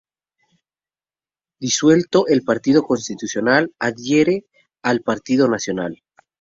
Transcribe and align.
Disuelto 1.59 2.25
el 2.25 2.41
Partido 2.41 2.81
Constitucional, 2.81 3.71
adhiere 3.77 4.45
al 4.81 5.01
Partido 5.03 5.47
Nacional. 5.47 6.01